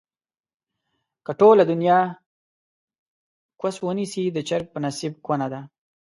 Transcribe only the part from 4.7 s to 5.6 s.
په نصيب کونه